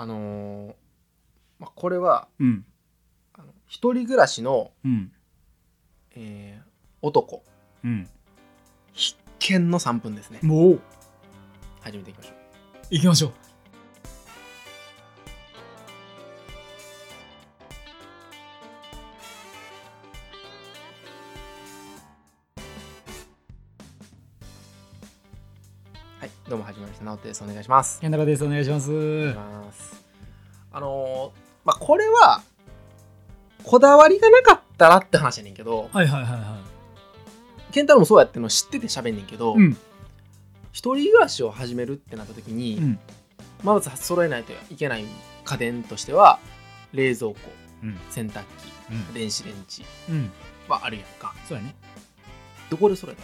[0.00, 0.74] あのー
[1.58, 2.64] まあ、これはうん。
[3.34, 5.10] あの一人暮らしの、うん。
[6.14, 6.68] えー
[7.02, 7.42] 男。
[7.84, 8.08] うん。
[8.92, 10.38] 必見の3分ですね。
[10.42, 10.80] もう。
[11.80, 12.34] 始めていきましょう。
[12.90, 13.32] 行きましょう。
[26.20, 27.42] はいどうも始まりました直人です。
[27.42, 28.00] お願いします。
[28.00, 28.44] 健太郎です。
[28.44, 28.92] お願いします。
[28.92, 29.87] お願いします
[30.72, 32.42] あのーまあこれは
[33.64, 36.58] こだわりがなかったらって話やねんけどはいはいはいは
[37.72, 39.76] 健太郎もそうやってのを知ってて喋んねんけど、いうん。
[40.72, 42.98] 一人暮らしを始めるってなった時に、うん。
[43.62, 45.04] まず揃えないといけない
[45.44, 46.38] 家電としては
[46.92, 47.36] 冷蔵庫
[47.82, 47.98] うん。
[48.10, 48.46] 洗濯機
[48.90, 49.12] うん。
[49.14, 50.30] 電子レンジうん。
[50.68, 51.34] はあるやんか。
[51.46, 51.74] そうやね。
[52.70, 53.22] どこで揃えた？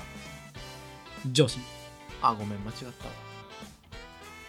[1.33, 1.59] 上司。
[2.21, 2.93] あごめん間違ったわ。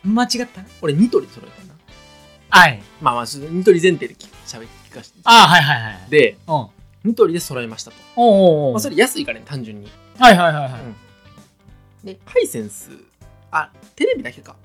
[0.04, 0.62] 間違った？
[0.82, 1.74] 俺ニトリで揃えたんな
[2.50, 2.82] はい。
[3.02, 5.20] まあまあニトリ前提で聞しゃべ聞かせて。
[5.24, 6.38] あはいはいはいで
[7.04, 9.92] ニトリで揃えましたと、おうおうまあ、それ安いからね単純に。
[10.18, 10.96] はいはいはいはい、うん。
[12.04, 12.90] でハイセンス
[13.52, 14.56] あテレビだけか。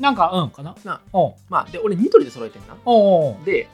[0.00, 0.74] なんかうんかな。
[0.84, 1.00] な
[1.48, 2.76] まあで俺ニトリで揃えてんな。
[2.84, 3.68] おうおうで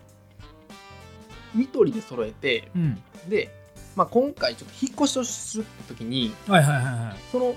[1.54, 3.02] ニトリで揃えてうん。
[3.28, 3.50] で、
[3.96, 7.16] まあ、今回ちょっと引っ越しをする時にはいはいはいはい。
[7.32, 7.54] その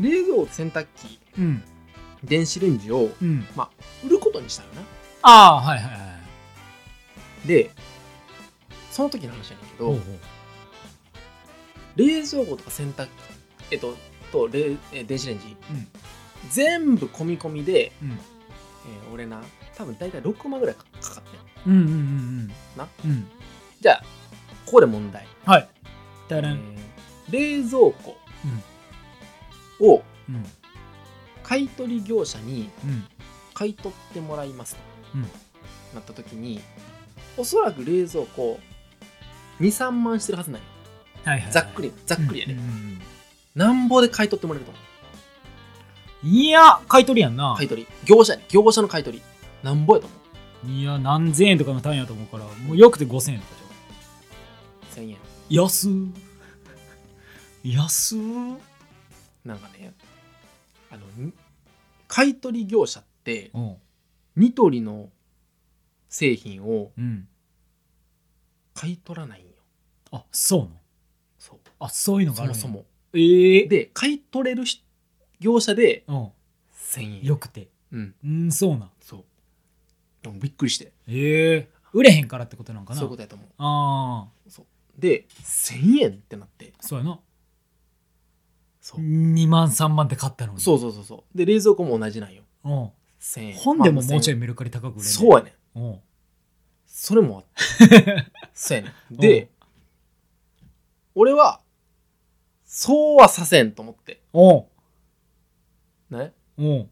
[0.00, 1.64] 冷蔵庫洗濯機うん。
[2.22, 3.44] 電子レンジをうん。
[4.04, 4.82] 売ることにしたよな
[5.22, 5.98] ああはいはいは
[7.44, 7.48] い。
[7.48, 7.70] で
[8.90, 10.00] その時の話やねんけどおうおう。
[11.96, 13.10] 冷蔵庫とか洗濯機
[13.72, 13.96] えっと
[14.32, 15.88] と冷え電子レンジ、うん。
[16.50, 18.10] 全部込み込みで、うん。
[18.12, 18.18] えー
[19.12, 19.40] 俺な
[19.76, 21.24] 多分大体6万ぐらいかかかっ
[21.64, 21.72] てん。
[21.72, 22.48] うんうんうんうん。
[22.76, 22.86] な。
[23.04, 23.26] うん。
[23.80, 24.02] じゃあ
[24.66, 25.68] ここで問題、はい。
[26.28, 26.78] えだらんー
[27.30, 28.16] 冷蔵庫
[29.80, 30.44] をうん。
[31.42, 33.04] 買い取り業者にうん。
[33.54, 34.87] 買い取ってもらいますと、うん
[35.94, 36.60] なった時に
[37.36, 38.60] おそらく冷蔵庫
[39.60, 40.66] 23万してるはずなんよ。
[41.24, 43.00] はいはいざっくりざっくりやね、うんうんうん
[43.54, 44.80] なんぼで買い取ってもらえると思
[46.22, 46.26] う？
[46.28, 47.54] いや買い取りやんな。
[47.56, 47.88] 買い取り。
[48.04, 49.22] 業者業者の買い取り。
[49.64, 50.14] なんぼやと思
[50.64, 50.70] う？
[50.70, 53.52] いや何千円とかの単位やと思うからもうよくて5000円とか
[54.94, 55.92] じ1000円ゃん安っ。
[57.64, 58.18] 安っ。
[59.44, 59.92] なんかね
[60.92, 61.32] あのに
[62.06, 63.76] 買い取り業者ってうん
[64.38, 65.10] ニトリの
[66.08, 67.28] 製品をうん。
[68.74, 69.50] 買い取らないんよ。
[70.12, 70.70] あそうなの？
[71.38, 71.58] そう。
[71.80, 72.60] あそういうのがあるんや。
[72.60, 72.86] そもそも。
[73.14, 74.84] ええで買い取れるし
[75.40, 76.16] 業者でうん。
[76.74, 77.24] 1000円。
[77.24, 77.68] よくて。
[77.92, 78.14] うん。
[78.24, 78.90] うんそうなん。
[79.00, 79.24] そう。
[80.22, 80.92] でもびっくりして。
[81.08, 83.00] ええ売れへんからってことなんかな？
[83.00, 83.48] そういうことやと思う。
[83.58, 84.62] ああ
[84.96, 86.72] で1000円ってなって。
[86.80, 87.18] そうやな。
[88.80, 89.00] そう。
[89.00, 90.60] 2万3万って買ったのに。
[90.60, 91.36] そうそうそうそう。
[91.36, 92.42] で冷蔵庫も同じなんよ。
[92.64, 92.90] うん
[93.20, 93.54] 1000円。
[93.54, 95.80] 本でもまあもうちょいメルカリ高く売れるそうやねん。
[95.80, 96.00] うん。
[96.86, 99.16] それもあって そうやねん。
[99.16, 99.50] で
[101.14, 101.60] 俺は
[102.64, 104.22] そうはさせんと思って。
[104.32, 104.66] おう。
[106.10, 106.32] ね？
[106.58, 106.88] おう。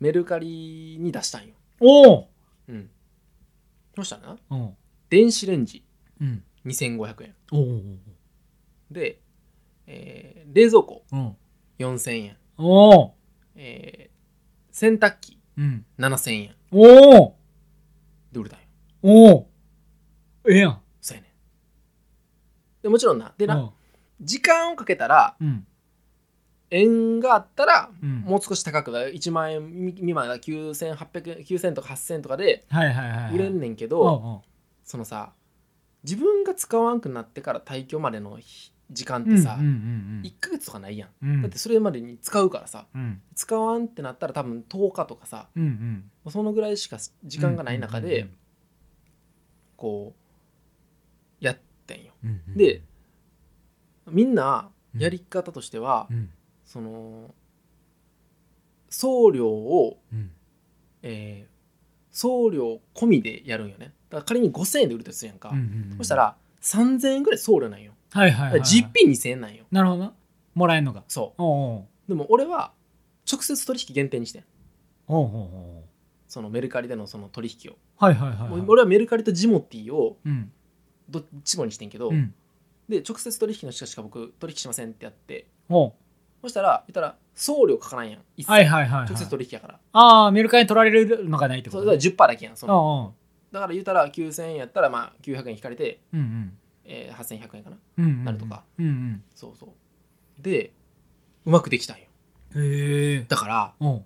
[0.00, 1.54] メルカリに出したんよ。
[1.80, 2.28] おう。
[2.68, 2.90] うん。
[3.96, 4.76] そしたらなおう
[5.10, 5.84] 電子レンジ。
[6.20, 6.44] うん。
[6.66, 7.34] 2500円。
[7.52, 7.82] おう
[8.90, 9.20] で、
[9.86, 11.04] えー冷蔵庫。
[11.12, 11.36] おう
[11.78, 13.12] 4000円、おう。
[13.56, 14.18] えー
[14.74, 15.84] 洗濯機うん。
[15.98, 16.54] 7000円。
[16.70, 17.36] おお
[18.32, 18.66] で売れたんよ。
[19.02, 19.50] おお
[20.48, 20.80] ええやん。
[21.00, 21.32] そうやねん。
[22.82, 23.34] でもちろんな。
[23.36, 23.70] でなうん。
[24.20, 25.66] 時間をかけたらうん。
[26.70, 28.20] 円があったらうん。
[28.20, 33.34] もう少し高くだ1万円未満だ9800円9000とか8000とかではいはいはいはい。
[33.34, 34.42] 売れんねんけおうどお
[34.84, 35.32] そのさ
[36.04, 41.08] 自分が使わんくなってから退去までの日時間っうてさうんうん1ヶ月とかないやん。
[41.22, 41.30] うん。
[41.30, 43.20] うんだってそれまでに使うからさうん。
[43.34, 46.30] 使わんってなったら多分10日とかさうんうん。
[46.30, 48.28] そのぐらいしか時間がない中で
[49.76, 50.14] こ
[51.40, 52.12] うやってんよ。
[52.24, 52.56] うんうん。
[52.56, 52.82] で
[54.10, 56.30] みんなやり方としてはうん。
[56.64, 57.34] その
[58.90, 60.30] 送料をうん。
[61.02, 61.58] えー
[62.10, 63.92] 送料込みでやるんよね。
[64.10, 65.96] だから仮に5000円で売るとするやんか、うんうんうん。
[65.98, 67.92] そしたら3000円ぐらい送料なんよ。
[68.12, 68.62] はいはいはいはい。
[68.62, 69.64] 実費2000円なんよ。
[69.70, 70.12] なるほどな。
[70.54, 71.80] もらえんのがそおうおう。
[71.80, 72.72] うでも俺は
[73.30, 74.44] 直接取引限定にしてん。
[75.06, 75.32] おうおう
[75.78, 75.84] おう
[76.26, 78.64] そのメルカリでのその取引を、はいはいはいはい。
[78.66, 80.50] 俺はメルカリとジモティーをうん。
[81.08, 82.34] どっちもにしてんけど、うん。
[82.88, 85.46] で直接取引の人しか僕取引しませんってやって。
[85.68, 85.92] おう。
[86.42, 88.20] そしたら言ったら送料かからんやん。
[88.36, 88.50] 一切。
[88.50, 89.78] はいはいはいはい直接取引やから。
[89.92, 91.82] ああメルカリに取られるのがないってこと？
[91.82, 93.14] それだから10%だけやんその
[93.58, 96.58] だから言ったら9000円やったらまあ900円引かれて、うんうん。
[96.84, 97.76] えー、8100円かな。
[97.98, 98.64] うんうんなるとか。
[98.78, 99.22] うんうん。
[99.34, 100.42] そうそう。
[100.42, 100.72] で
[101.44, 102.04] うまくできたんよ。
[102.54, 104.04] へえだからおう。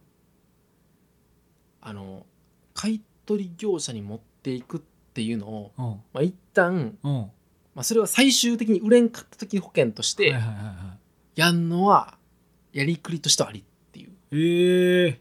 [1.81, 2.27] あの
[2.75, 4.81] 買取業者に持っていくっ
[5.15, 5.83] ていうのを、う。
[5.83, 7.09] んまあ、一旦、う。
[7.09, 7.31] ん
[7.75, 10.97] まあ、それは最終的に売れんかった時保険としてはいはいはいは
[11.35, 12.19] やんのは
[12.73, 14.11] やりくりとしてはありっていう。
[14.37, 15.21] いええ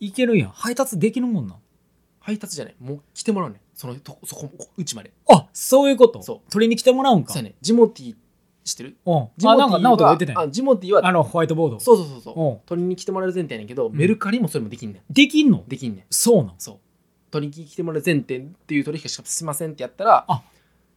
[0.00, 0.50] いけるやん。
[0.50, 1.56] 配達できるもんな
[2.20, 2.76] 配達じゃない。
[2.80, 3.56] もう来てもらうね。
[3.56, 5.12] んそのとこそこうちまで。
[5.28, 6.22] あそういうこと？
[6.22, 6.50] そう。
[6.50, 7.32] 取りに来てもらうんか？
[7.32, 7.54] そうやね。
[7.60, 8.14] ジモティー
[8.62, 8.96] 知ってる？
[9.06, 11.80] なんか直人が言ってたよあジモティーはあのホワイトボード。
[11.80, 12.44] そうそうそうそう。
[12.44, 12.58] うん。
[12.66, 13.92] 取りに来てもらえる前提やねんけど、ん。
[13.94, 15.12] メルカリもそれもできんねん。
[15.12, 15.64] できんの？
[15.66, 16.04] できんねん。
[16.10, 16.54] そうなん？
[16.58, 16.78] そう。
[17.30, 20.42] 取りに来てもらえる前提っていう取引しかしませんってやったらあ。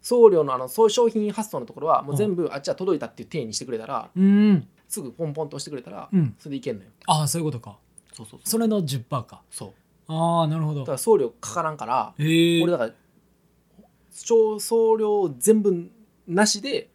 [0.01, 4.67] 送料のあのそう商品発送のところはもううん全部あっちは届いたっていう体にしてくれたらうん。
[4.89, 6.35] すぐポンポンと押してくれたらうん。
[6.37, 6.89] それでいけんのよ。
[7.05, 7.77] ああそういうことか。
[8.11, 8.49] そうそうそう。
[8.49, 9.41] それの10%か。
[9.49, 9.73] そう
[10.07, 10.81] ああなるほど。
[10.81, 12.93] だから送料かからんからへえ俺だから
[14.23, 15.89] 超送料全部
[16.27, 16.89] なしで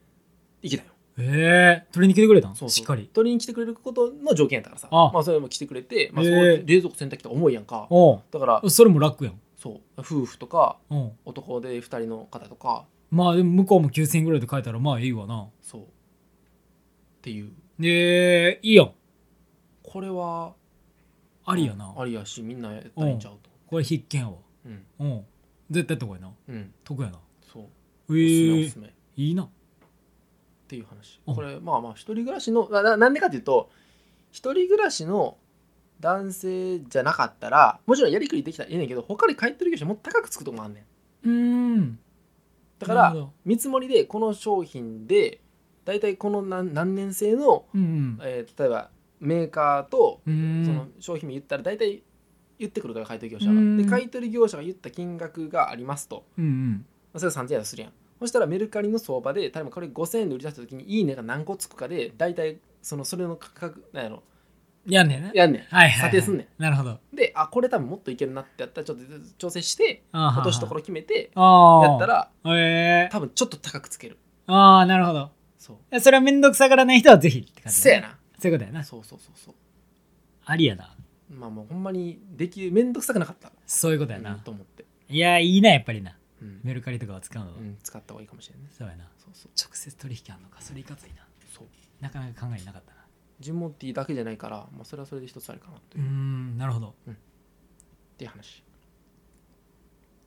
[0.62, 0.90] いけたよ。
[1.18, 2.54] へえ取りに来てくれたん？
[2.54, 2.74] そうそう。
[2.74, 3.10] しっかり。
[3.12, 4.88] 取りに来てくれることの条件やったからさ。
[4.90, 7.86] あまあそれも来てくれて、まあ、へえそう冷蔵庫洗濯機とか重いやんか。
[7.90, 9.40] おだからうそれも楽やん。
[9.56, 9.80] そう。
[9.98, 10.94] 夫婦とかう。
[10.94, 12.84] ん男で2人の方とか。
[13.10, 15.48] まあでも向こうも9000円ぐらいで買えたらまあいいわな。
[15.60, 15.80] そう。
[15.82, 15.84] っ
[17.22, 17.50] ていう。
[17.80, 18.92] でいいやん。
[19.82, 20.54] これは
[21.50, 21.94] ありやな。
[21.96, 23.50] ありやしみんなやったらいいんちゃうと。
[23.66, 24.36] これ必見やわ
[24.66, 24.84] うん。
[25.00, 25.24] うん。
[25.70, 26.30] 絶対やった方がいいな。
[26.48, 26.74] うん。
[26.84, 27.18] 得やな。
[27.52, 28.18] そう。
[28.18, 28.88] えおすすめおえすすめ。
[28.88, 29.48] っいいな。
[30.68, 31.20] ていう話。
[31.26, 31.34] うん。
[31.34, 33.70] これまあまあ一人暮らしのなななんでかっていうと
[34.30, 35.38] 一人暮らしの
[36.00, 40.84] 男性じゃなかったらもちろんやりくりできたらいいねんけど他に帰ってる業者もっと高くつくとこもあんね
[41.24, 41.28] ん。
[41.28, 41.98] うん。
[42.78, 43.32] だからなるほど。
[43.44, 45.40] 見積もりでこの商品で
[45.84, 48.18] 大体この何何年生の、うん。
[48.22, 50.62] えー例えばメーカーとうん。
[50.66, 52.02] その商品名言ったら大体
[52.58, 53.76] 言ってくるから買い取り業者うん。
[53.76, 56.24] がで買い取り業者が言った金額がありますと。
[56.38, 56.86] うんうん。
[57.18, 57.92] それが3000円するやん。
[58.20, 64.22] そしたらメルカリの相場で例えばこれ5000円で売り出した時にいいねが何個つくかで大体そのそれの価格なんやろ。
[64.86, 65.62] やんねんねやんねん。
[65.74, 66.10] はいはいはい。
[66.10, 66.90] 査定すんねなるほど。
[66.92, 69.04] んであこれ多分もっといけるなってやったらちょっと
[69.36, 74.18] 調整してあ落としどころ決めてあやったらええ多分ちょっと高くつける。
[74.46, 75.30] ああなるほど。
[75.58, 76.00] そう。
[76.00, 77.72] それはめんどくさがらない人はぜひって感じだね。
[77.72, 78.84] せやなそういうことやな。
[78.84, 79.54] そうそうそうそう。
[80.44, 80.94] ありやな。
[81.30, 83.52] まあもうほんまにできるめんどくさくなかった。
[83.66, 86.16] そういうことやうんなと思って、いやいいなやっぱりな。
[86.40, 86.60] うん。
[86.62, 88.70] メルカリとかは使うのうん使った方がいいかもしれないね。
[88.76, 89.04] そうやな。
[89.18, 89.52] そうそう。
[89.60, 90.60] 直接取引あんのか？
[90.60, 91.26] それいかついな。
[91.52, 91.66] そう。
[92.00, 92.98] なかなか考えなかったな。
[93.40, 96.94] ジモティーだけじゃないから、まあ、それはそれで一つあるかなとうーいう,、っんなるほど。
[98.16, 98.62] ていう話。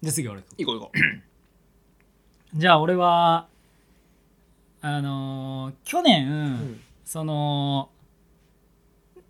[0.01, 0.91] じゃあ次俺いこういこ
[2.55, 3.47] じゃあ俺は
[4.81, 6.35] あのー去年、う、う
[6.73, 6.79] ん。
[7.05, 7.89] その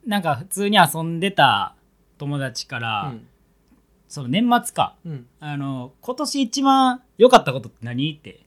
[0.06, 1.76] なんか普通に遊んでた
[2.18, 3.14] 友達から、
[4.08, 4.96] その年末か。
[5.06, 5.28] うん。
[5.40, 8.42] あの今年一番良かったことって何って。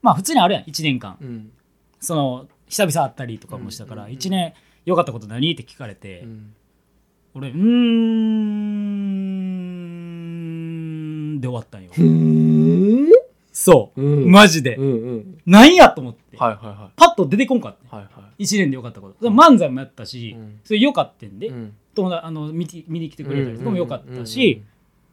[0.00, 1.16] まあ普通にあるやん1年間。
[1.20, 1.52] うん。
[2.00, 4.08] その久々会ったりとかもしたから、うん。
[4.08, 6.54] うんうん1年良かったこと何って聞かれて、うん。
[7.34, 7.58] 俺うーん
[11.40, 11.90] で終わったんよ。
[11.98, 13.08] うん
[13.60, 14.30] そう、うん。
[14.30, 15.38] マジで、うんうん。
[15.44, 18.04] なんやと思って、はいはいはパッと出てこんかっていはい。
[18.04, 20.60] は1年で良かったこと、漫才もやったし、うん。
[20.62, 21.74] それ良かったんで、いうん。
[21.92, 24.62] 友達あの見て見に来てくれたりとかも良かったし、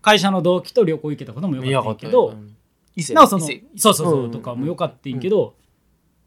[0.03, 3.24] 会社の同期と旅行行けたこともうん良かったけど、なん。
[3.24, 4.31] かそのそうそうそう、ん。
[4.31, 5.56] とかも良かったんやけど、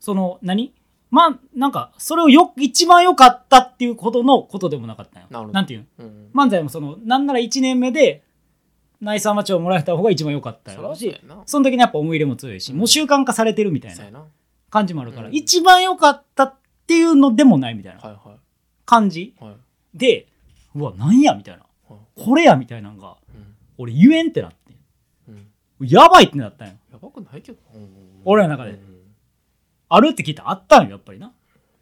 [0.00, 0.72] その何？
[1.12, 6.04] まあなんかそれをよ一番良かったっていうことのことでもなかったんよなんていうの？
[6.04, 6.30] うん。
[6.34, 8.24] 漫才もそのなんなら1年目で
[9.00, 12.78] 内産町をもらえた方が一番良かったそよしらその時にやっぱ思い入れも強いし、うん。
[12.78, 14.24] もう習慣化されてるみたいな
[14.70, 15.34] 感じもあるから、うん。
[15.34, 16.54] 一番良かったっ
[16.86, 18.20] ていうのでもないみたいな
[18.84, 19.34] 感じ
[19.94, 20.26] で
[20.74, 21.64] うわなんやみたいな。
[21.88, 22.24] はい。
[22.24, 23.54] これやみたいなのがうん。
[23.78, 24.56] 俺言えんってなって
[25.28, 25.86] うん。
[25.86, 26.74] やばいってなったんよ。
[26.92, 27.58] やばくないけど。
[27.74, 27.88] うん
[28.24, 28.72] 俺の中で。
[28.72, 28.98] うん
[29.90, 31.32] あるって聞いたらあったんよやっぱりな。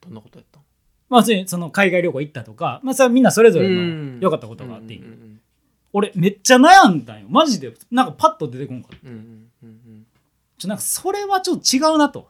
[0.00, 0.60] どんなことやった
[1.08, 4.94] まあその海外旅行行ったとかまあそれはみんなそれぞれの良かったことがあって。
[4.94, 5.02] いい、
[5.96, 7.26] 俺めっちゃ悩んだんよ。
[7.30, 7.72] マジで。
[7.90, 9.08] なんかパッと出てこんかった。
[9.08, 9.46] うん
[10.58, 12.28] ちょなんかそれはちょっと違うなと。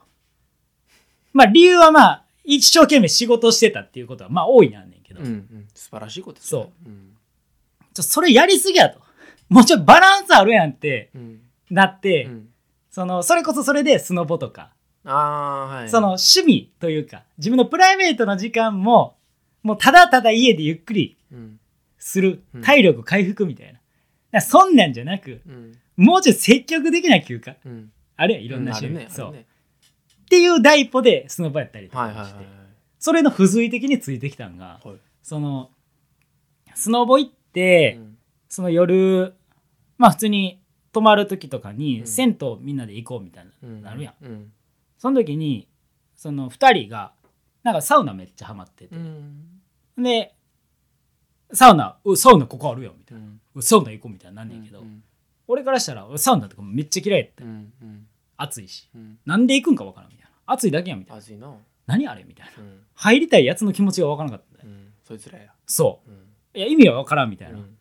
[1.32, 5.68] まあ理由はまあ一生懸命仕事してたっていうことはまあ大いにあんねんけど、うんうん。
[5.75, 6.88] 素晴らしいことですそう。
[6.88, 7.16] ん。
[7.92, 9.00] ちょそれやりすぎやと。
[9.49, 11.40] もうちょっとバランスあるやんってうん。
[11.68, 12.49] なって、うん。
[12.88, 14.70] そのそれこそそれでスノボとか、
[15.04, 15.88] ああはい。
[15.88, 19.16] その趣味というか自分のプライベートの時間も
[19.64, 21.58] もうただただ家でゆっくりうん
[22.06, 23.80] するうん体力回復みたい
[24.30, 25.72] な、そんなんじゃなくうん。
[25.96, 27.56] もうちょっと積極的な休暇。
[27.64, 27.90] うん。
[28.16, 29.10] あるやんいろんな趣味、あるね。
[29.12, 29.44] そう、ね
[30.25, 32.66] っていう第一歩でスノボやったりとはいかして、はいはいはい
[32.98, 34.96] それの付随的についてきたんがはい。
[35.22, 35.70] その
[36.75, 38.18] スノボ行って、うん。
[38.48, 39.34] その夜
[39.98, 40.60] まあ普通に
[40.92, 42.06] 泊まる時とかうにん。
[42.06, 44.25] 銭湯みんなで行こうみたいな、うんなるやん。
[44.25, 44.52] うん。
[44.96, 45.66] その時に
[46.14, 47.12] その2人が
[47.64, 48.94] なんかサウナめっちゃハマってて。
[48.94, 49.60] う、ん。
[49.98, 50.36] で
[51.52, 53.24] サウナうサウナここあるよみたいな。
[53.24, 53.62] うん。
[53.62, 55.02] サウナ行こうみたいになんねんけど、うん
[55.48, 58.06] 俺からしたら俺サウナとかめっちゃ嫌いやったうんうん。
[58.36, 58.88] 暑いし。
[58.94, 59.18] うん。
[59.24, 60.30] なんで行くんかわからんみたいな。
[60.46, 61.54] 暑いだけやんみたいな。
[61.86, 62.52] 何あれみたいな。
[62.64, 62.80] うん。
[62.94, 64.64] 入りたいやつの気持ちがわからなかった。
[64.64, 64.92] ねうん。
[65.04, 65.52] そいつらや。
[65.66, 66.10] そう。
[66.10, 66.16] うん。
[66.54, 67.76] いや意味はわからんみたいな、うん。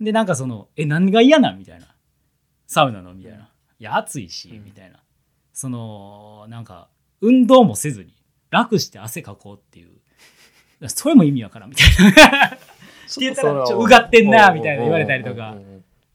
[0.00, 1.88] でなんかそのえ何が嫌なんみたいな。
[2.68, 3.42] サウナのみたいな、うん。
[3.42, 3.46] い
[3.80, 5.02] や暑いし、うんみたいな。
[5.52, 6.88] そのなんか
[7.20, 8.14] 運動もせずに
[8.50, 9.90] 楽して汗かこうっていう。
[10.86, 12.56] それも意味わからんみたいな
[13.18, 13.86] 言ったらちょう。
[13.86, 15.56] がってんなみたいな言われたりとか。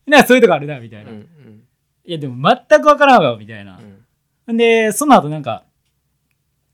[0.06, 1.64] なそういうとこあるなみたいな、うんいうん。
[2.06, 3.80] やでも全くわからんわみたいな。
[4.48, 4.58] う、ん。
[4.58, 5.64] でその後なんか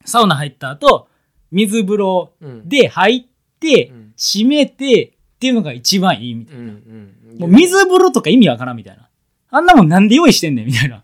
[0.05, 1.07] サウナ入った後
[1.51, 2.67] 水風呂うん。
[2.67, 3.25] で入っ
[3.59, 4.13] て、うん。
[4.17, 6.61] 閉めてっていうのが一番いいみたいな。
[6.61, 9.07] うんうんもう水風呂とか意味わからんみたいな。
[9.51, 11.03] あんなもんなんで用意してんねんみたいな。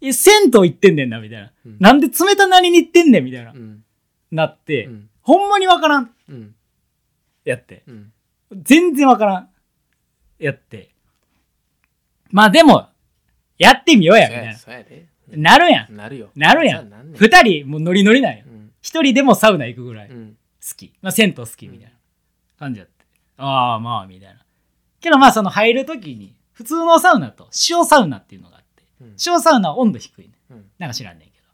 [0.00, 1.50] え、銭湯行ってんねんなみたいな。
[1.66, 1.76] うん。
[1.80, 3.52] なんで冷たなりに行ってんねんみたいな。
[3.52, 3.82] うん。
[4.30, 5.08] なって、うん。
[5.22, 6.10] ほんまにわからん。
[6.28, 6.54] うん。
[7.44, 7.82] やって。
[7.88, 8.11] うん
[8.56, 9.48] 全然わからん。
[10.38, 10.90] やって。
[12.30, 12.88] まあでも、
[13.58, 15.52] やってみようや、みたいな。
[15.52, 15.96] なるやん。
[15.96, 18.50] なるよなるやん二人、もうノリノリなんよう。
[18.50, 20.36] ん一人でもサウナ行くぐらい好うん
[20.76, 20.92] き。
[21.00, 21.92] まあ銭湯好きみたいな
[22.58, 23.04] 感じやって。
[23.36, 24.40] ああ、まあ、みたいな。
[25.00, 30.34] けどまあその入るときに、普通のサウナと塩サウナっていうのがあって、うん塩サウナは温度低いね。
[30.50, 31.46] うんなんか知らんねんけど。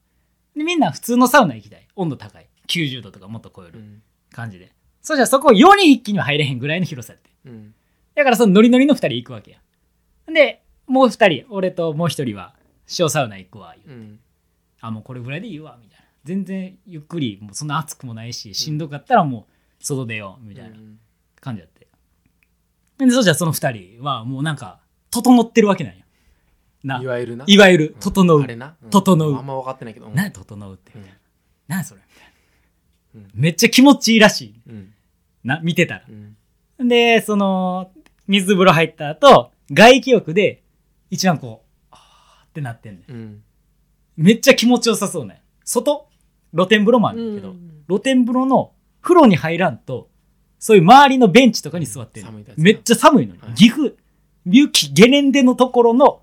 [0.59, 1.87] で、みんな普通のサウナ行きたい。
[1.97, 2.49] 温度高い。
[2.69, 4.03] 90度とかもっと超えるうん
[4.33, 4.73] 感じで。
[5.09, 7.31] そしたらそこ4人一気には入れへんぐらいの広さやって。
[7.47, 7.75] うん
[8.15, 9.59] だからそのノリノリの2人行くわけや。
[10.31, 12.55] で、もう2人、俺ともう1人は
[12.99, 13.75] 塩サウナ行くわ。
[13.87, 14.21] 言ううん
[14.81, 15.79] あ、もうこれぐらいでいいわ。
[15.81, 16.05] みたいな。
[16.25, 19.47] 全然ゆっくり、もうそんな暑くもないし、しんどかったらも
[19.81, 20.45] う外出よう。
[20.45, 20.99] みたいなうん
[21.41, 21.87] 感じやって。
[22.99, 26.05] で、そしたらその2人はもうなんか、整ってるわけなんよ。
[26.85, 28.47] ないわゆるないわゆる、整うあ。
[28.47, 31.05] れなうん整うあんま分かってないけどうん何整うってうん
[31.67, 32.33] 何それみたいな、
[33.15, 34.95] うんめっちゃ気持ちいいらしいうん
[35.45, 36.37] な見てたうん。
[36.79, 37.91] らでその
[38.27, 40.63] 水風呂入った後外気浴で
[41.11, 43.13] 一番こうあーってなってんねん。
[43.13, 43.43] うん。
[44.17, 45.43] めっちゃ気持ちよさそうね。
[45.65, 46.09] 外
[46.55, 47.85] 露天風呂もあるけど、うん。
[47.89, 50.09] 露天風呂の風呂に入らんと
[50.59, 52.27] そういう周りのベンチとかに座ってる、
[52.57, 53.55] めっちゃ寒いのに、はい。
[53.55, 53.95] 岐阜
[54.45, 56.23] 雪ゲレンデのところの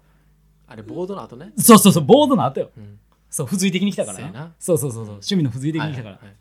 [0.68, 1.54] あれボードの後ね。
[1.58, 2.72] そうそうそうボードの後よ。
[2.78, 3.00] うん。
[3.30, 6.32] そう付随的に来たからそうそうそうそう趣味の付随的に来たから、はいは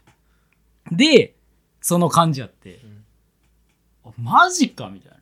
[0.93, 0.97] い。
[0.97, 1.35] で
[1.85, 3.05] その感じやって、うん。
[4.07, 4.89] あマジか？
[4.89, 5.19] みたいな。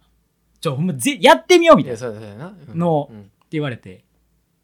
[0.60, 1.96] ちょほんまぜやってみようみたいな。
[1.96, 2.78] ってそうん。
[2.78, 3.30] のうん。
[3.50, 4.04] 言われて。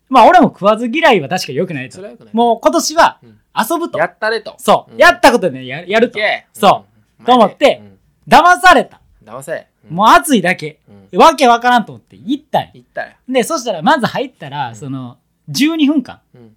[0.09, 2.01] まあ俺も食わず嫌いは確かに良くないと。
[2.33, 3.41] もう今年はうん。
[3.53, 4.55] 遊ぶと、やったれと。
[4.59, 4.99] そう、うん。
[4.99, 6.21] やったことでねややると。
[6.21, 6.47] け。
[6.53, 7.03] そう。
[7.19, 7.27] うん。
[7.27, 7.99] と思ってうん。
[8.33, 9.67] 騙された、騙せ。
[9.91, 9.97] うん。
[9.97, 10.79] もう暑いだけ。
[11.13, 11.19] うん。
[11.19, 12.71] わけわからんと思って行ったんよ。
[12.75, 13.17] 行ったよ。
[13.29, 14.77] でそしたらまず入ったら、うん。
[14.77, 15.19] その
[15.51, 16.21] 12分間。
[16.33, 16.57] うん。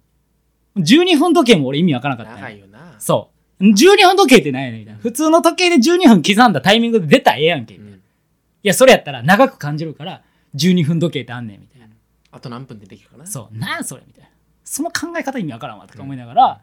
[0.76, 2.94] 12分時計も俺意味わからなかった長いよな。
[3.00, 5.00] そう12分時計ってないのみたいな。
[5.00, 8.00] 普通の時計で12分刻んだタイミングで出たらええやんけ、いうん。
[8.62, 10.22] やそれやったら長く感じるから
[10.56, 11.86] 12分時計ってあんねんみたいな。
[12.30, 13.26] あと何分でできるかな？
[13.26, 14.30] そう、なんやそれみたいな。
[14.64, 16.60] その考え方意味わからんわとか思いながら、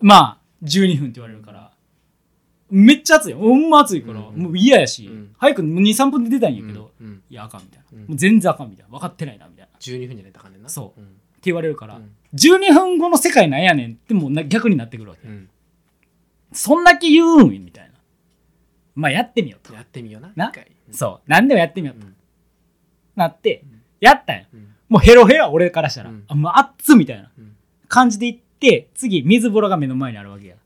[0.00, 1.72] まあ、12分って言われるから、
[2.68, 3.38] めっちゃ暑いよ。
[3.38, 5.34] ほんま暑いから、うんもう嫌やし、うん。
[5.38, 6.90] 早く2、3分で出たんやけど、
[7.30, 7.84] いや、あかんみたいな。
[7.92, 7.98] うん。
[8.08, 8.90] もう全然あかんみたいな。
[8.90, 9.68] 分かってないなみたいな。
[9.68, 10.68] っ12分じゃないとあかんねんな。
[10.68, 11.00] そう。
[11.00, 12.10] うんて言われるから、うん。
[12.34, 15.28] 12分後の世界なんやねんってもうな逆になってくるわけ。
[16.50, 17.90] うんそんだけ言うんみたいな。
[18.94, 19.74] まあ、やってみようと。
[19.74, 20.52] やってみようなな？
[20.90, 22.06] そう、何でもやってみようと。
[22.06, 22.16] うん。
[23.16, 24.42] なってうん、やったんや。
[24.54, 24.74] うん。
[24.88, 26.24] もうヘロヘロ俺からしたら、うん。
[26.28, 27.30] あもう熱っみたいな。
[27.36, 27.56] うん。
[27.88, 30.56] 感じで行って次水風呂が目の前にあるわけや。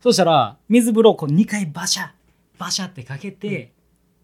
[0.00, 2.10] そしたら水風呂をこう2回バシャ
[2.58, 3.72] バシャってかけて、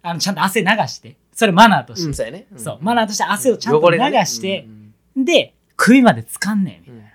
[0.03, 2.47] あのちゃんと汗流してそれマナーとして、うんそうやね。
[2.57, 2.79] そう。
[2.83, 4.67] マナーとして汗をちゃんと流して
[5.17, 7.01] う、んで首までつかんねんみたいうん。
[7.03, 7.09] な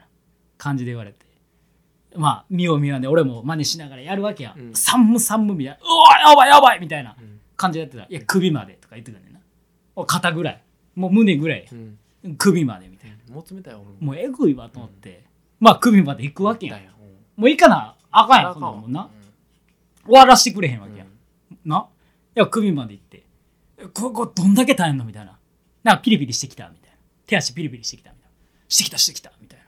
[0.58, 1.25] 感じで言われて、
[2.15, 4.74] まあ見よう見ようで俺も真似しながらやるわけや、うん。
[4.74, 5.80] 寒む寒むみたいな。
[5.82, 7.39] うわやばいやばいみたいなうん。
[7.56, 9.39] 感じでやってたら「いや首まで」とか言ってくんねんな。
[9.96, 10.62] お肩ぐらい。
[10.96, 11.68] もう胸ぐらい。
[11.72, 11.98] うん。
[12.38, 13.36] 首までみたいな。
[13.36, 13.91] もう冷たい俺も。
[14.00, 15.24] もうえぐいわと思って、
[15.60, 16.80] まあ首まで行くわけや
[17.36, 17.96] もういいかな。
[18.12, 18.53] あかんやん、んわ。
[18.53, 19.10] そんなもんな。
[20.06, 21.06] 終わらしてくれへんわけや。
[21.65, 21.88] な。
[22.36, 23.24] いや、首まで行って。
[23.77, 25.38] えここどんだけ大変のみたいな。
[25.84, 26.98] なんかピリピリしてきたみたいな。
[27.25, 28.32] 手足ピリピリしてきたみたいな。
[28.68, 29.65] してきたしてきたみたいな。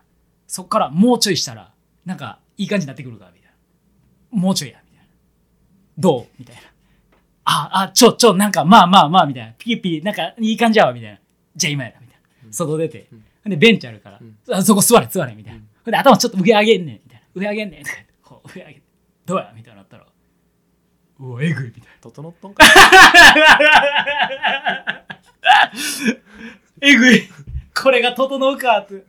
[0.48, 1.73] そっからもうちょいしたら、
[2.06, 3.52] なんかいい感じになってくるからみたい
[4.32, 4.40] な。
[4.42, 5.12] もうちょいや、みたいな。
[5.98, 6.28] どう？
[6.40, 6.62] みたいな。
[7.46, 9.54] あ、あ、ちょ、ちょ、なんかまあまあまあ、みたいな。
[9.58, 11.20] ピリピリ、なんかいい感じやわ、みたいな。
[11.56, 12.54] じゃあ今やな、みたいな。
[12.54, 13.08] 外出て。
[13.46, 15.62] で、ベンチあるから、うんあそこ座れ、座れ、みたいな。
[15.92, 17.28] で、頭ちょっと上上げんねん、みたいな。
[17.42, 18.82] 上上げんねん、とかこう上上げて。
[19.26, 19.52] どうや？
[19.56, 20.06] みたいになったら、
[21.20, 21.88] うわ、えぐい、みたいな。
[22.02, 22.64] 整っとんか
[26.82, 27.24] えぐい。
[27.76, 29.06] これが整うかって。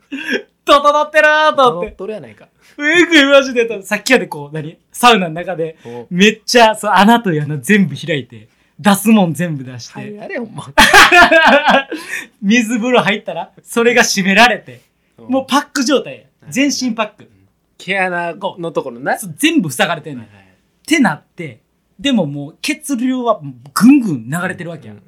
[0.65, 1.89] 整ってるーと思っ。
[1.89, 1.91] て。
[1.91, 2.47] とるやないか。
[2.79, 3.81] えぐい、マジで。
[3.83, 4.77] さっきまでこう、何？
[4.91, 6.07] サウナの中で、お。
[6.09, 10.65] めっちゃ、そう、穴という穴全部開いて、出すもん全部出して、はいあれほんま。
[12.41, 14.81] 水風呂入ったらそれが閉められて
[15.17, 16.23] もうパック状態や。
[16.49, 17.29] 全身パック。
[17.77, 19.17] 毛穴のところな。
[19.37, 20.47] 全部塞がれてんねん、っはいはい。
[20.85, 21.61] てなって
[21.99, 23.41] でももう血流は
[23.73, 24.99] ぐんぐん流れてるわけや、うん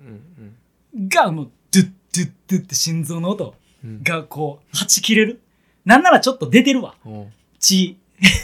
[0.96, 4.02] うんがもうドゥッドゥッドゥッって心臓の音うん。
[4.02, 5.42] がこうはち切れる
[5.88, 6.96] なんならちょっと出てるわ。
[7.60, 7.98] 血。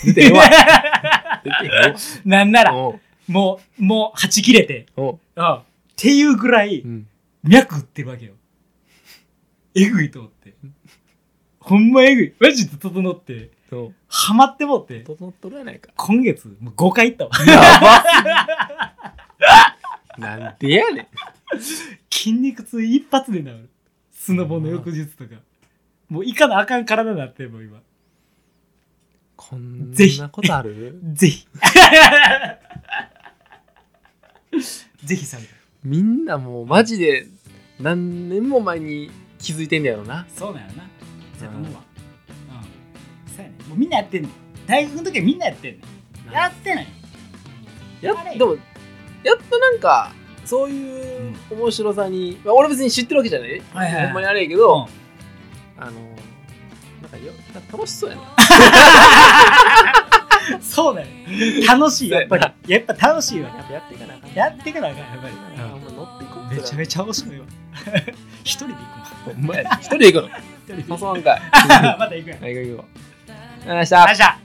[0.05, 0.45] 出てるわ。
[1.43, 4.85] 出てるわなんならもうもうはち切れて。
[4.95, 5.59] っ
[5.97, 7.07] ていうぐらいうん。
[7.43, 8.35] 脈打ってるわけよ。
[9.75, 10.53] えぐいと思って。
[11.59, 12.33] ほんまえぐい。
[12.39, 13.51] マジで整って。
[14.07, 15.01] ハマってもって。
[15.01, 15.91] 整っとるやないか。
[15.97, 17.31] 今月もう5回行ったわ。
[17.45, 17.79] や
[20.17, 21.07] ば なんでやねん。
[22.09, 23.69] 筋肉痛一発で治る。
[24.13, 25.35] スノボの翌日とか
[26.13, 27.79] もういかなあかん体になってんもう今。
[29.35, 30.99] こんなことある？
[31.13, 31.47] ぜひ。
[35.03, 35.39] ぜひさ
[35.83, 37.25] みんなもうマジで
[37.79, 40.27] 何年も前に気づいてんだやろな。
[40.29, 40.83] そうなんやろな。
[41.39, 41.81] そうやと思うわ。
[43.25, 43.35] うん。
[43.35, 44.31] そうやねもうみんなやってんねん。
[44.67, 45.81] 大学の時はみんなやってんね
[46.29, 46.31] ん。
[46.31, 46.87] やってない。
[48.01, 48.55] やでも
[49.23, 50.13] やっとなんか
[50.45, 54.05] そういう面白さに、まあ、俺別に知ってるわけじゃない,、はいはいはい。
[54.05, 55.02] ほんまにあれやけど、うん
[55.83, 55.99] あの
[57.01, 58.21] なんかよなんか楽しそうやな。
[60.61, 61.07] そうだよ。
[61.67, 62.47] 楽しいやっぱり。
[62.67, 63.49] やっぱ楽しいわ。
[63.49, 64.33] やっぱやっていかなあかん。
[64.33, 65.33] やっていかなあかんやっぱり。
[65.57, 66.53] あんま乗っていこう。
[66.53, 67.45] めちゃめちゃ面白いわ。
[68.43, 68.83] 一人で行く
[69.35, 69.69] ほんまや。
[69.81, 70.29] 一人で行くの。
[70.37, 71.41] 一人で誘わんかい。
[71.99, 72.43] また行くやん。
[72.43, 72.83] ありがとうご
[73.67, 74.42] ざいました